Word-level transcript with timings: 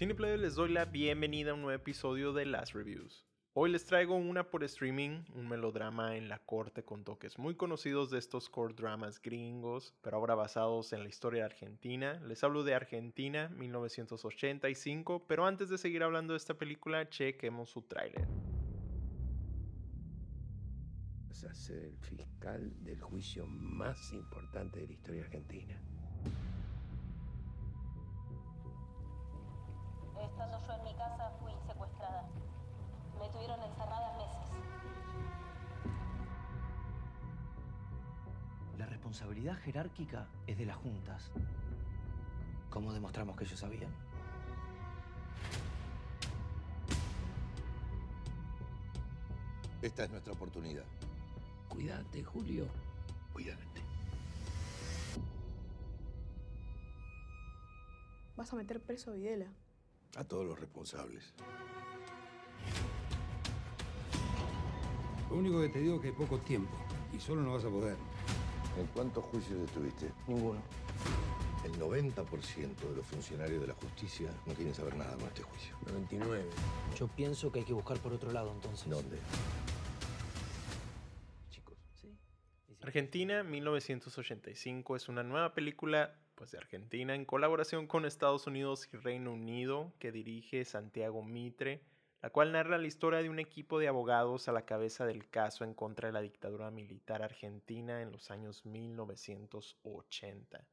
Cineplayer 0.00 0.38
les 0.38 0.54
doy 0.54 0.70
la 0.70 0.86
bienvenida 0.86 1.50
a 1.50 1.54
un 1.54 1.60
nuevo 1.60 1.76
episodio 1.78 2.32
de 2.32 2.46
Last 2.46 2.72
Reviews. 2.72 3.26
Hoy 3.52 3.70
les 3.70 3.84
traigo 3.84 4.16
una 4.16 4.48
por 4.48 4.64
streaming, 4.64 5.24
un 5.34 5.46
melodrama 5.46 6.16
en 6.16 6.30
la 6.30 6.38
corte 6.38 6.82
con 6.82 7.04
toques 7.04 7.38
muy 7.38 7.54
conocidos 7.54 8.08
de 8.08 8.18
estos 8.18 8.48
core 8.48 8.72
dramas 8.72 9.20
gringos, 9.20 9.92
pero 10.00 10.16
ahora 10.16 10.34
basados 10.34 10.94
en 10.94 11.02
la 11.02 11.10
historia 11.10 11.44
argentina. 11.44 12.18
Les 12.26 12.42
hablo 12.42 12.64
de 12.64 12.72
Argentina 12.72 13.50
1985, 13.50 15.26
pero 15.28 15.44
antes 15.44 15.68
de 15.68 15.76
seguir 15.76 16.02
hablando 16.02 16.32
de 16.32 16.38
esta 16.38 16.54
película, 16.54 17.06
chequemos 17.10 17.68
su 17.68 17.82
tráiler. 17.82 18.26
Vas 21.28 21.44
a 21.44 21.52
ser 21.52 21.84
el 21.84 21.98
fiscal 21.98 22.72
del 22.84 23.02
juicio 23.02 23.46
más 23.46 24.14
importante 24.14 24.80
de 24.80 24.86
la 24.86 24.92
historia 24.94 25.24
argentina. 25.24 25.78
Responsabilidad 39.20 39.58
jerárquica 39.62 40.28
es 40.46 40.56
de 40.56 40.64
las 40.64 40.76
juntas. 40.76 41.30
¿Cómo 42.70 42.92
demostramos 42.92 43.36
que 43.36 43.44
ellos 43.44 43.60
sabían? 43.60 43.92
Esta 49.82 50.04
es 50.04 50.10
nuestra 50.10 50.32
oportunidad. 50.32 50.84
Cuídate, 51.68 52.24
Julio. 52.24 52.66
Cuídate. 53.34 53.82
Vas 58.36 58.52
a 58.52 58.56
meter 58.56 58.80
preso 58.80 59.10
a 59.10 59.14
Videla. 59.14 59.52
A 60.16 60.24
todos 60.24 60.46
los 60.46 60.58
responsables. 60.58 61.34
Lo 65.28 65.36
único 65.36 65.60
que 65.60 65.68
te 65.68 65.80
digo 65.80 65.96
es 65.96 66.00
que 66.00 66.08
hay 66.08 66.14
poco 66.14 66.38
tiempo 66.38 66.74
y 67.12 67.20
solo 67.20 67.42
no 67.42 67.52
vas 67.52 67.64
a 67.64 67.68
poder. 67.68 67.98
¿En 68.78 68.86
cuántos 68.94 69.24
juicios 69.24 69.60
estuviste? 69.60 70.10
Ninguno. 70.26 70.60
El 71.64 71.72
90% 71.78 72.76
de 72.76 72.96
los 72.96 73.06
funcionarios 73.06 73.60
de 73.60 73.66
la 73.66 73.74
justicia 73.74 74.30
no 74.46 74.54
quieren 74.54 74.74
saber 74.74 74.96
nada 74.96 75.14
con 75.16 75.26
este 75.26 75.42
juicio. 75.42 75.76
99. 75.86 76.44
Yo 76.96 77.08
pienso 77.08 77.52
que 77.52 77.60
hay 77.60 77.64
que 77.64 77.72
buscar 77.72 77.98
por 77.98 78.12
otro 78.12 78.32
lado 78.32 78.52
entonces. 78.52 78.88
¿Dónde? 78.88 79.18
Chicos, 81.50 81.76
¿sí? 82.00 82.16
Argentina 82.80 83.42
1985 83.42 84.96
es 84.96 85.08
una 85.08 85.22
nueva 85.22 85.52
película 85.52 86.14
pues, 86.40 86.52
de 86.52 86.58
Argentina 86.58 87.14
en 87.14 87.26
colaboración 87.26 87.86
con 87.86 88.06
Estados 88.06 88.46
Unidos 88.46 88.88
y 88.94 88.96
Reino 88.96 89.34
Unido 89.34 89.92
que 89.98 90.10
dirige 90.10 90.64
Santiago 90.64 91.22
Mitre, 91.22 91.82
la 92.22 92.30
cual 92.30 92.52
narra 92.52 92.78
la 92.78 92.86
historia 92.86 93.22
de 93.22 93.30
un 93.30 93.38
equipo 93.38 93.78
de 93.78 93.88
abogados 93.88 94.48
a 94.48 94.52
la 94.52 94.66
cabeza 94.66 95.06
del 95.06 95.28
caso 95.28 95.64
en 95.64 95.74
contra 95.74 96.08
de 96.08 96.12
la 96.12 96.20
dictadura 96.20 96.70
militar 96.70 97.22
argentina 97.22 98.02
en 98.02 98.12
los 98.12 98.30
años 98.30 98.66
1980. 98.66 100.66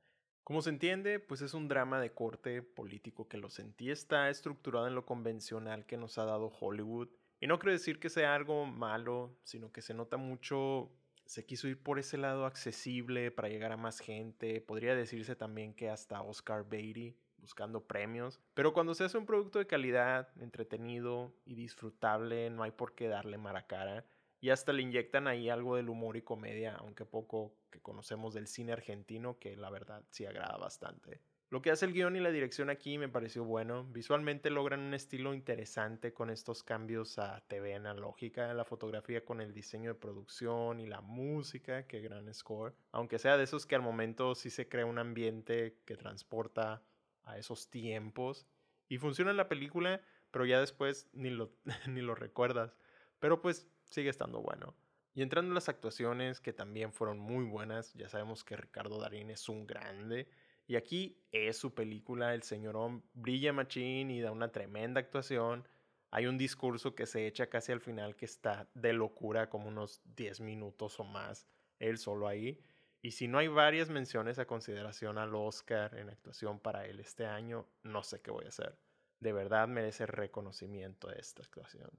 Como 0.43 0.61
se 0.61 0.69
entiende, 0.69 1.19
pues 1.19 1.41
es 1.41 1.53
un 1.53 1.67
drama 1.67 1.99
de 1.99 2.13
corte 2.13 2.61
político 2.61 3.27
que 3.27 3.37
lo 3.37 3.49
sentí 3.49 3.91
está 3.91 4.29
estructurado 4.29 4.87
en 4.87 4.95
lo 4.95 5.05
convencional 5.05 5.85
que 5.85 5.97
nos 5.97 6.17
ha 6.17 6.25
dado 6.25 6.53
Hollywood. 6.59 7.09
Y 7.39 7.47
no 7.47 7.59
quiero 7.59 7.73
decir 7.73 7.99
que 7.99 8.09
sea 8.09 8.33
algo 8.33 8.65
malo, 8.65 9.37
sino 9.43 9.71
que 9.71 9.81
se 9.81 9.93
nota 9.93 10.17
mucho 10.17 10.91
se 11.27 11.45
quiso 11.45 11.67
ir 11.67 11.81
por 11.81 11.99
ese 11.99 12.17
lado 12.17 12.45
accesible 12.45 13.31
para 13.31 13.49
llegar 13.49 13.71
a 13.71 13.77
más 13.77 13.99
gente. 13.99 14.61
Podría 14.61 14.95
decirse 14.95 15.35
también 15.35 15.73
que 15.73 15.89
hasta 15.89 16.21
Oscar 16.21 16.67
Beatty 16.67 17.15
buscando 17.47 17.87
premios. 17.87 18.41
Pero 18.53 18.73
cuando 18.73 18.93
se 18.93 19.05
hace 19.05 19.17
un 19.17 19.25
producto 19.25 19.57
de 19.57 19.67
calidad, 19.67 20.27
entretenido 20.41 21.33
y 21.45 21.55
disfrutable, 21.55 22.49
no 22.49 22.63
hay 22.63 22.71
por 22.71 22.93
qué 22.93 23.07
darle 23.07 23.37
mala 23.37 23.67
cara. 23.67 24.05
Y 24.41 24.49
hasta 24.49 24.73
le 24.73 24.81
inyectan 24.81 25.27
ahí 25.27 25.49
algo 25.49 25.77
del 25.77 25.87
humor 25.87 26.17
y 26.17 26.23
comedia, 26.23 26.75
aunque 26.75 27.05
poco 27.05 27.55
que 27.71 27.79
conocemos 27.79 28.33
del 28.33 28.47
cine 28.47 28.73
argentino, 28.73 29.39
que 29.39 29.55
la 29.55 29.69
verdad 29.69 30.03
sí 30.09 30.25
agrada 30.25 30.57
bastante. 30.57 31.21
Lo 31.49 31.61
que 31.61 31.71
hace 31.71 31.85
el 31.85 31.93
guion 31.93 32.17
y 32.17 32.19
la 32.19 32.31
dirección 32.31 32.69
aquí 32.69 32.97
me 32.97 33.07
pareció 33.07 33.45
bueno. 33.45 33.85
Visualmente 33.85 34.49
logran 34.49 34.81
un 34.81 34.93
estilo 34.93 35.33
interesante 35.33 36.13
con 36.13 36.29
estos 36.29 36.61
cambios 36.61 37.17
a 37.19 37.39
TV 37.47 37.75
analógica, 37.75 38.53
la 38.53 38.65
fotografía 38.65 39.23
con 39.23 39.39
el 39.39 39.53
diseño 39.53 39.93
de 39.93 39.99
producción 39.99 40.81
y 40.81 40.87
la 40.87 40.99
música, 40.99 41.87
que 41.87 42.01
gran 42.01 42.33
score. 42.33 42.75
Aunque 42.91 43.17
sea 43.17 43.37
de 43.37 43.45
esos 43.45 43.65
que 43.65 43.75
al 43.75 43.81
momento 43.81 44.35
sí 44.35 44.49
se 44.49 44.67
crea 44.67 44.85
un 44.85 44.99
ambiente 44.99 45.77
que 45.85 45.95
transporta 45.95 46.83
a 47.27 47.37
esos 47.37 47.69
tiempos. 47.69 48.47
Y 48.89 48.97
funciona 48.97 49.31
en 49.31 49.37
la 49.37 49.49
película, 49.49 50.01
pero 50.31 50.45
ya 50.45 50.59
después 50.59 51.09
ni 51.13 51.29
lo, 51.29 51.51
ni 51.87 52.01
lo 52.01 52.15
recuerdas. 52.15 52.75
Pero 53.19 53.41
pues 53.41 53.67
sigue 53.85 54.09
estando 54.09 54.41
bueno. 54.41 54.75
Y 55.13 55.23
entrando 55.23 55.49
en 55.49 55.55
las 55.55 55.69
actuaciones, 55.69 56.39
que 56.39 56.53
también 56.53 56.93
fueron 56.93 57.17
muy 57.17 57.43
buenas, 57.43 57.93
ya 57.95 58.07
sabemos 58.07 58.43
que 58.43 58.55
Ricardo 58.55 58.99
Darín 58.99 59.31
es 59.31 59.49
un 59.49 59.65
grande. 59.65 60.29
Y 60.67 60.75
aquí 60.75 61.17
es 61.31 61.57
su 61.57 61.73
película, 61.73 62.35
el 62.35 62.43
señorón 62.43 63.03
brilla 63.13 63.53
machín 63.53 64.11
y 64.11 64.21
da 64.21 64.31
una 64.31 64.51
tremenda 64.51 64.99
actuación. 64.99 65.67
Hay 66.11 66.27
un 66.27 66.37
discurso 66.37 66.93
que 66.93 67.05
se 67.05 67.25
echa 67.25 67.47
casi 67.47 67.71
al 67.71 67.81
final 67.81 68.15
que 68.15 68.25
está 68.25 68.69
de 68.75 68.93
locura, 68.93 69.49
como 69.49 69.69
unos 69.69 70.01
10 70.15 70.41
minutos 70.41 70.99
o 70.99 71.03
más, 71.03 71.47
él 71.79 71.97
solo 71.97 72.27
ahí. 72.27 72.61
Y 73.01 73.11
si 73.11 73.27
no 73.27 73.37
hay 73.37 73.47
varias 73.47 73.89
menciones 73.89 74.39
a 74.39 74.47
consideración 74.47 75.17
al 75.17 75.35
Oscar 75.35 75.97
en 75.97 76.09
actuación 76.09 76.59
para 76.59 76.85
él 76.85 76.99
este 76.99 77.25
año, 77.25 77.67
no 77.83 78.03
sé 78.03 78.21
qué 78.21 78.31
voy 78.31 78.45
a 78.45 78.49
hacer. 78.49 78.77
De 79.19 79.33
verdad 79.33 79.67
merece 79.67 80.05
reconocimiento 80.05 81.09
esta 81.11 81.43
actuación. 81.43 81.89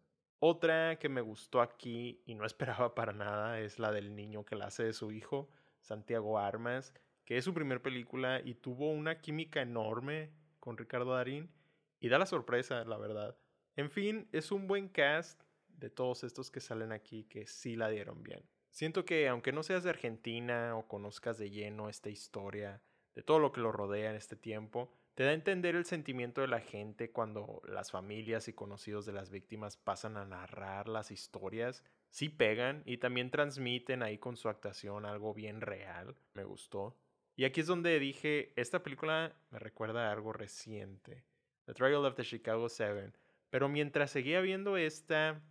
Otra 0.41 0.98
que 0.98 1.09
me 1.09 1.20
gustó 1.20 1.60
aquí 1.60 2.22
y 2.26 2.34
no 2.34 2.44
esperaba 2.47 2.94
para 2.94 3.12
nada 3.12 3.60
es 3.60 3.78
la 3.78 3.92
del 3.92 4.14
niño 4.14 4.44
que 4.44 4.56
la 4.56 4.66
hace 4.66 4.84
de 4.84 4.92
su 4.92 5.12
hijo, 5.12 5.48
Santiago 5.81 6.38
Armas 6.38 6.92
que 7.28 7.36
es 7.36 7.44
su 7.44 7.53
primer 7.53 7.82
película 7.82 8.41
y 8.42 8.54
tuvo 8.54 8.91
una 8.91 9.20
química 9.20 9.60
enorme 9.60 10.32
con 10.60 10.78
Ricardo 10.78 11.12
Darín 11.12 11.53
y 12.00 12.09
da 12.09 12.16
la 12.16 12.25
sorpresa, 12.25 12.82
la 12.86 12.97
verdad. 12.97 13.36
En 13.76 13.91
fin, 13.91 14.26
es 14.32 14.50
un 14.50 14.66
buen 14.66 14.88
cast 14.88 15.42
de 15.69 15.91
todos 15.91 16.25
estos 16.25 16.50
que 16.50 16.60
salen 16.60 16.91
aquí 16.91 17.25
que 17.25 17.47
sí 17.47 17.76
la 17.76 17.91
dieron 17.91 18.22
bien. 18.22 18.42
Siento 18.78 19.05
que 19.05 19.27
aunque 19.27 19.50
no 19.50 19.65
seas 19.65 19.83
de 19.83 19.91
Argentina 19.91 20.77
o 20.77 20.87
conozcas 20.87 21.37
de 21.37 21.50
lleno 21.50 21.89
esta 21.89 22.11
historia, 22.11 22.81
de 23.16 23.25
todo 23.25 23.41
lo 23.41 23.50
que 23.50 23.61
lo 23.61 23.72
rodea 23.72 24.11
en 24.11 24.15
este 24.15 24.37
tiempo, 24.37 24.94
te 25.16 25.25
da 25.25 25.31
a 25.31 25.34
entender 25.34 25.75
el 25.75 25.84
sentimiento 25.84 26.43
de 26.43 26.47
la 26.47 26.61
gente 26.61 27.11
cuando 27.11 27.61
las 27.66 27.91
familias 27.91 28.47
y 28.47 28.53
conocidos 28.53 29.05
de 29.05 29.12
las 29.12 29.31
víctimas 29.31 29.77
pasan 29.77 30.16
a 30.16 30.25
narrar 30.25 30.87
las 30.87 31.11
historias. 31.11 31.83
Sí 32.11 32.28
pegan 32.28 32.84
y 32.87 32.99
también 32.99 33.33
transmiten 33.33 34.05
ahí 34.05 34.16
con 34.19 34.37
su 34.37 34.49
actuación 34.49 35.06
algo 35.06 35.34
bien 35.34 35.60
real. 35.60 36.15
Me 36.34 36.45
gustó. 36.45 36.97
Y 37.34 37.47
aquí 37.47 37.62
es 37.62 37.66
donde 37.66 37.99
dije, 37.99 38.53
esta 38.55 38.84
película 38.84 39.34
me 39.50 39.59
recuerda 39.59 40.09
a 40.09 40.12
algo 40.12 40.33
reciente, 40.33 41.25
The 41.65 41.75
Trial 41.75 42.05
of 42.05 42.15
the 42.15 42.22
Chicago 42.22 42.69
Seven. 42.69 43.12
Pero 43.50 43.69
mientras 43.69 44.12
seguía 44.12 44.41
viendo 44.41 44.77
esta, 44.77 45.43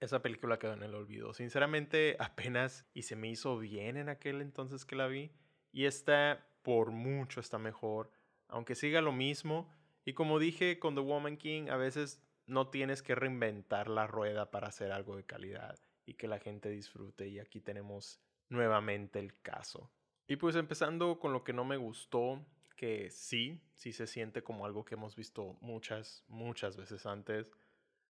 esa 0.00 0.22
película 0.22 0.58
quedó 0.58 0.74
en 0.74 0.82
el 0.82 0.94
olvido. 0.94 1.32
Sinceramente, 1.34 2.16
apenas 2.18 2.86
y 2.94 3.02
se 3.02 3.16
me 3.16 3.28
hizo 3.28 3.58
bien 3.58 3.96
en 3.96 4.08
aquel 4.08 4.42
entonces 4.42 4.84
que 4.84 4.96
la 4.96 5.06
vi. 5.06 5.32
Y 5.72 5.84
esta, 5.86 6.46
por 6.62 6.90
mucho, 6.90 7.40
está 7.40 7.58
mejor. 7.58 8.10
Aunque 8.48 8.74
siga 8.74 9.00
lo 9.00 9.12
mismo. 9.12 9.70
Y 10.04 10.12
como 10.12 10.38
dije 10.38 10.78
con 10.78 10.94
The 10.94 11.00
Woman 11.00 11.36
King, 11.36 11.68
a 11.68 11.76
veces 11.76 12.22
no 12.46 12.68
tienes 12.68 13.02
que 13.02 13.14
reinventar 13.14 13.88
la 13.88 14.06
rueda 14.06 14.50
para 14.50 14.68
hacer 14.68 14.92
algo 14.92 15.16
de 15.16 15.24
calidad 15.24 15.78
y 16.04 16.14
que 16.14 16.28
la 16.28 16.38
gente 16.38 16.68
disfrute. 16.70 17.28
Y 17.28 17.38
aquí 17.38 17.60
tenemos 17.60 18.20
nuevamente 18.48 19.18
el 19.18 19.40
caso. 19.40 19.90
Y 20.28 20.36
pues 20.36 20.56
empezando 20.56 21.18
con 21.18 21.32
lo 21.32 21.44
que 21.44 21.52
no 21.52 21.64
me 21.64 21.76
gustó, 21.76 22.44
que 22.76 23.10
sí, 23.10 23.60
sí 23.74 23.92
se 23.92 24.06
siente 24.06 24.42
como 24.42 24.66
algo 24.66 24.84
que 24.84 24.94
hemos 24.94 25.16
visto 25.16 25.56
muchas, 25.60 26.24
muchas 26.28 26.76
veces 26.76 27.06
antes. 27.06 27.50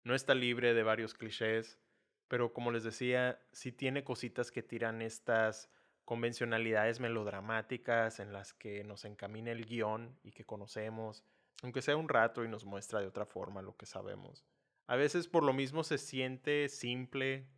No 0.06 0.14
está 0.14 0.36
libre 0.36 0.72
de 0.72 0.84
varios 0.84 1.14
clichés, 1.14 1.80
pero 2.28 2.52
como 2.52 2.70
les 2.70 2.84
decía, 2.84 3.40
sí 3.50 3.72
tiene 3.72 4.04
cositas 4.04 4.52
que 4.52 4.62
tiran 4.62 5.02
estas 5.02 5.68
convencionalidades 6.04 7.00
melodramáticas 7.00 8.20
en 8.20 8.32
las 8.32 8.54
que 8.54 8.84
nos 8.84 9.04
encamina 9.04 9.50
el 9.50 9.66
guion 9.66 10.16
y 10.22 10.30
que 10.30 10.44
conocemos, 10.44 11.24
aunque 11.64 11.82
sea 11.82 11.96
un 11.96 12.08
rato 12.08 12.44
y 12.44 12.48
nos 12.48 12.64
muestra 12.64 13.00
de 13.00 13.08
otra 13.08 13.26
forma 13.26 13.62
lo 13.62 13.76
que 13.76 13.86
sabemos. 13.86 14.44
A 14.86 14.94
veces 14.94 15.26
por 15.26 15.42
lo 15.42 15.52
mismo 15.52 15.82
se 15.82 15.98
siente 15.98 16.68
simple 16.68 17.48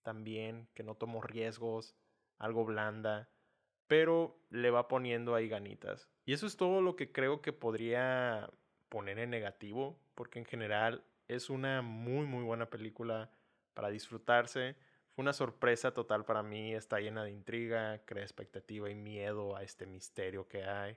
también, 0.00 0.66
que 0.72 0.82
no 0.82 0.94
tomo 0.94 1.20
riesgos, 1.20 1.94
algo 2.38 2.64
blanda 2.64 3.28
pero 3.88 4.38
le 4.50 4.70
va 4.70 4.86
poniendo 4.86 5.34
ahí 5.34 5.48
ganitas. 5.48 6.08
Y 6.24 6.34
eso 6.34 6.46
es 6.46 6.56
todo 6.56 6.80
lo 6.80 6.94
que 6.94 7.10
creo 7.10 7.40
que 7.40 7.52
podría 7.52 8.50
poner 8.88 9.18
en 9.18 9.30
negativo, 9.30 9.98
porque 10.14 10.38
en 10.38 10.44
general 10.44 11.02
es 11.28 11.50
una 11.50 11.82
muy 11.82 12.26
muy 12.26 12.42
buena 12.42 12.66
película 12.66 13.30
para 13.74 13.90
disfrutarse. 13.90 14.76
Fue 15.10 15.22
una 15.22 15.32
sorpresa 15.32 15.92
total 15.92 16.24
para 16.24 16.42
mí, 16.42 16.74
está 16.74 17.00
llena 17.00 17.24
de 17.24 17.30
intriga, 17.30 18.04
crea 18.04 18.24
expectativa 18.24 18.90
y 18.90 18.94
miedo 18.94 19.56
a 19.56 19.62
este 19.62 19.86
misterio 19.86 20.48
que 20.48 20.64
hay. 20.64 20.96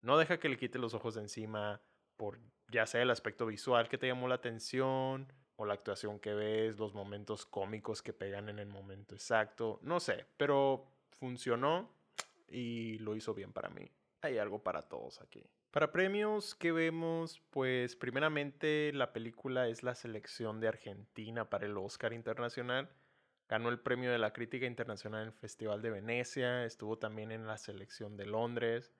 No 0.00 0.18
deja 0.18 0.38
que 0.38 0.48
le 0.48 0.56
quite 0.56 0.78
los 0.78 0.94
ojos 0.94 1.14
de 1.14 1.22
encima 1.22 1.80
por 2.16 2.38
ya 2.70 2.86
sea 2.86 3.02
el 3.02 3.10
aspecto 3.10 3.46
visual 3.46 3.88
que 3.88 3.98
te 3.98 4.06
llamó 4.06 4.28
la 4.28 4.34
atención, 4.36 5.32
o 5.60 5.66
la 5.66 5.74
actuación 5.74 6.20
que 6.20 6.34
ves, 6.34 6.78
los 6.78 6.94
momentos 6.94 7.44
cómicos 7.44 8.00
que 8.00 8.12
pegan 8.12 8.48
en 8.48 8.60
el 8.60 8.68
momento 8.68 9.16
exacto, 9.16 9.80
no 9.82 9.98
sé, 9.98 10.24
pero 10.36 10.86
funcionó 11.10 11.90
y 12.46 12.98
lo 12.98 13.16
hizo 13.16 13.34
bien 13.34 13.52
para 13.52 13.68
mí. 13.68 13.90
Hay 14.20 14.38
algo 14.38 14.62
para 14.62 14.82
todos 14.82 15.20
aquí. 15.20 15.44
Para 15.70 15.92
premios 15.92 16.54
que 16.54 16.72
vemos, 16.72 17.40
pues 17.50 17.94
primeramente 17.94 18.90
la 18.92 19.12
película 19.12 19.68
es 19.68 19.82
la 19.82 19.94
selección 19.94 20.60
de 20.60 20.68
Argentina 20.68 21.48
para 21.50 21.66
el 21.66 21.76
Oscar 21.76 22.12
Internacional. 22.12 22.88
Ganó 23.48 23.68
el 23.68 23.78
premio 23.78 24.10
de 24.10 24.18
la 24.18 24.32
crítica 24.32 24.66
internacional 24.66 25.22
en 25.22 25.28
el 25.28 25.32
Festival 25.34 25.80
de 25.82 25.90
Venecia, 25.90 26.64
estuvo 26.64 26.98
también 26.98 27.30
en 27.32 27.46
la 27.46 27.58
selección 27.58 28.16
de 28.16 28.26
Londres. 28.26 28.92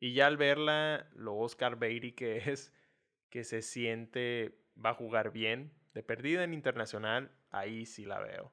Y 0.00 0.14
ya 0.14 0.26
al 0.26 0.36
verla, 0.36 1.08
lo 1.14 1.36
Oscar 1.36 1.78
Beatty 1.78 2.12
que 2.12 2.36
es, 2.50 2.72
que 3.30 3.44
se 3.44 3.60
siente, 3.60 4.58
va 4.82 4.90
a 4.90 4.94
jugar 4.94 5.30
bien. 5.30 5.72
De 5.92 6.02
perdida 6.02 6.42
en 6.42 6.54
internacional, 6.54 7.30
ahí 7.50 7.86
sí 7.86 8.04
la 8.04 8.18
veo. 8.18 8.52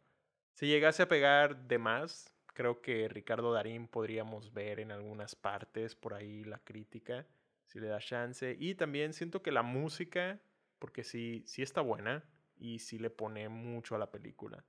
Si 0.53 0.67
llegase 0.67 1.03
a 1.03 1.07
pegar 1.07 1.67
de 1.67 1.77
más, 1.79 2.30
creo 2.53 2.81
que 2.81 3.07
Ricardo 3.07 3.53
Darín 3.53 3.87
podríamos 3.87 4.53
ver 4.53 4.79
en 4.79 4.91
algunas 4.91 5.35
partes 5.35 5.95
por 5.95 6.13
ahí 6.13 6.43
la 6.43 6.59
crítica, 6.59 7.25
si 7.65 7.79
le 7.79 7.87
da 7.87 7.99
chance. 7.99 8.55
Y 8.59 8.75
también 8.75 9.13
siento 9.13 9.41
que 9.41 9.51
la 9.51 9.63
música, 9.63 10.39
porque 10.79 11.03
sí, 11.03 11.43
sí 11.45 11.61
está 11.61 11.81
buena 11.81 12.23
y 12.57 12.79
sí 12.79 12.99
le 12.99 13.09
pone 13.09 13.49
mucho 13.49 13.95
a 13.95 13.99
la 13.99 14.11
película. 14.11 14.63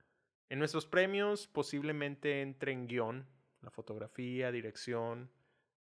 En 0.49 0.59
nuestros 0.59 0.85
premios 0.85 1.47
posiblemente 1.47 2.41
entre 2.41 2.71
en 2.71 2.87
guion, 2.87 3.27
la 3.61 3.71
fotografía, 3.71 4.51
dirección, 4.51 5.31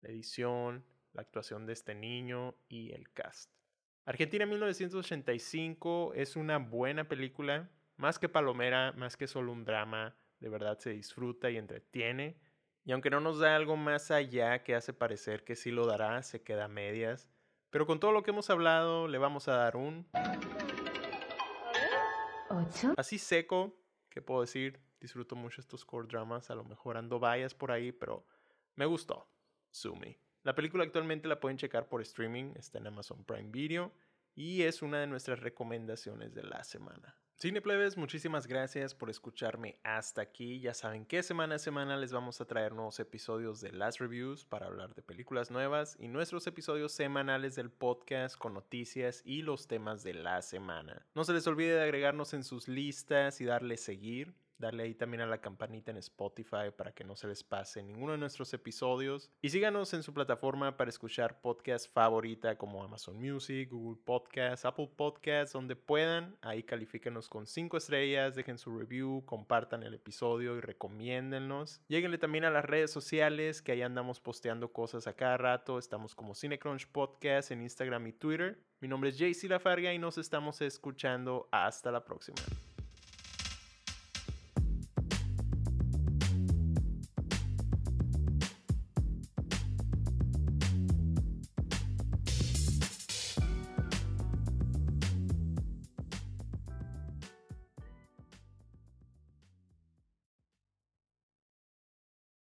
la 0.02 0.10
edición, 0.10 0.86
la 1.14 1.22
actuación 1.22 1.66
de 1.66 1.74
este 1.74 1.96
niño 1.96 2.56
y 2.70 2.92
el 2.92 3.12
cast. 3.12 3.52
Argentina 4.06 4.46
1985 4.46 6.14
es 6.16 6.36
una 6.36 6.58
buena 6.58 7.08
película, 7.08 7.70
más 7.98 8.18
que 8.18 8.30
palomera, 8.30 8.94
más 8.94 9.16
que 9.16 9.28
solo 9.28 9.52
un 9.52 9.64
drama, 9.64 10.16
de 10.42 10.50
verdad 10.50 10.78
se 10.80 10.90
disfruta 10.90 11.50
y 11.50 11.58
entretiene. 11.58 12.36
Y 12.84 12.92
aunque 12.92 13.12
no 13.12 13.20
nos 13.20 13.40
da 13.40 13.56
algo 13.56 13.78
más 13.78 14.12
allá 14.12 14.64
que 14.64 14.76
hace 14.76 14.92
parecer 14.92 15.44
que 15.44 15.56
sí 15.56 15.72
lo 15.72 15.86
dará, 15.86 16.24
se 16.24 16.42
queda 16.44 16.66
a 16.66 16.68
medias. 16.68 17.30
Pero 17.70 17.86
con 17.86 18.00
todo 18.00 18.12
lo 18.12 18.24
que 18.24 18.32
hemos 18.32 18.50
hablado, 18.50 19.08
le 19.08 19.18
vamos 19.20 19.48
a 19.48 19.54
dar 19.54 19.78
un... 19.78 20.08
Así 22.98 23.18
seco, 23.18 23.80
¿qué 24.10 24.22
puedo 24.22 24.42
decir? 24.42 24.82
Disfruto 25.00 25.36
mucho 25.36 25.62
estos 25.62 25.86
core 25.86 26.08
dramas, 26.08 26.50
a 26.50 26.56
lo 26.56 26.64
mejor 26.64 26.98
ando 26.98 27.20
vallas 27.20 27.54
por 27.54 27.72
ahí, 27.72 27.92
pero 27.92 28.26
me 28.76 28.86
gustó. 28.86 29.30
Sumi. 29.70 30.18
La 30.44 30.56
película 30.56 30.84
actualmente 30.84 31.28
la 31.28 31.40
pueden 31.40 31.58
checar 31.58 31.88
por 31.88 32.02
streaming, 32.02 32.54
está 32.56 32.80
en 32.80 32.88
Amazon 32.88 33.24
Prime 33.24 33.52
Video 33.52 33.94
y 34.36 34.64
es 34.64 34.82
una 34.82 35.00
de 35.00 35.08
nuestras 35.08 35.40
recomendaciones 35.40 36.34
de 36.34 36.44
la 36.44 36.64
semana. 36.64 37.16
Cineplebes, 37.42 37.98
muchísimas 37.98 38.46
gracias 38.46 38.94
por 38.94 39.10
escucharme 39.10 39.80
hasta 39.82 40.22
aquí. 40.22 40.60
Ya 40.60 40.76
saben 40.76 41.08
que 41.08 41.24
semana 41.24 41.56
a 41.56 41.58
semana 41.58 41.98
les 41.98 42.12
vamos 42.12 42.40
a 42.40 42.46
traer 42.46 42.74
nuevos 42.74 43.00
episodios 43.00 43.62
de 43.62 43.72
Last 43.72 44.00
Reviews 44.00 44.46
para 44.46 44.68
hablar 44.68 44.94
de 44.94 45.02
películas 45.02 45.50
nuevas 45.50 45.98
y 46.00 46.08
nuestros 46.08 46.46
episodios 46.46 46.92
semanales 46.92 47.56
del 47.56 47.72
podcast 47.72 48.38
con 48.38 48.54
noticias 48.54 49.24
y 49.26 49.42
los 49.42 49.66
temas 49.66 50.04
de 50.04 50.14
la 50.14 50.44
semana. 50.44 51.04
No 51.16 51.24
se 51.24 51.34
les 51.34 51.48
olvide 51.48 51.74
de 51.74 51.82
agregarnos 51.82 52.36
en 52.36 52.44
sus 52.44 52.68
listas 52.68 53.42
y 53.42 53.46
darle 53.46 53.78
seguir 53.78 54.36
darle 54.62 54.84
ahí 54.84 54.94
también 54.94 55.22
a 55.22 55.26
la 55.26 55.42
campanita 55.42 55.92
en 55.92 55.98
Spotify 55.98 56.72
para 56.76 56.94
que 56.94 57.04
no 57.04 57.16
se 57.18 57.28
les 57.28 57.44
pase 57.44 57.84
ninguno 57.84 58.14
de 58.14 58.18
nuestros 58.18 58.54
episodios. 58.54 59.30
Y 59.42 59.50
síganos 59.50 59.94
en 59.94 60.04
su 60.04 60.14
plataforma 60.14 60.78
para 60.78 60.90
escuchar 60.90 61.42
podcast 61.42 61.92
favorita 61.92 62.58
como 62.58 62.84
Amazon 62.84 63.20
Music, 63.20 63.70
Google 63.70 64.02
Podcasts, 64.06 64.66
Apple 64.66 64.90
Podcasts, 64.96 65.52
donde 65.52 65.76
puedan. 65.76 66.38
Ahí 66.42 66.64
califíquenos 66.64 67.28
con 67.28 67.46
5 67.46 67.76
estrellas, 67.76 68.36
dejen 68.36 68.58
su 68.58 68.78
review, 68.78 69.26
compartan 69.26 69.84
el 69.84 69.96
episodio 69.96 70.56
y 70.56 70.62
recomiéndennos. 70.62 71.82
Lléguenle 71.88 72.18
también 72.18 72.46
a 72.46 72.52
las 72.52 72.64
redes 72.64 72.92
sociales, 72.92 73.62
que 73.62 73.74
ahí 73.74 73.82
andamos 73.82 74.22
posteando 74.22 74.72
cosas 74.72 75.08
a 75.08 75.14
cada 75.14 75.38
rato. 75.38 75.80
Estamos 75.80 76.16
como 76.16 76.36
Cinecrunch 76.36 76.88
Podcast 76.88 77.52
en 77.52 77.62
Instagram 77.62 78.08
y 78.08 78.14
Twitter. 78.14 78.60
Mi 78.80 78.88
nombre 78.88 79.10
es 79.10 79.18
JC 79.18 79.50
Lafarga 79.50 79.94
y 79.94 80.00
nos 80.00 80.18
estamos 80.18 80.62
escuchando. 80.62 81.48
Hasta 81.52 81.92
la 81.92 82.04
próxima. 82.04 82.38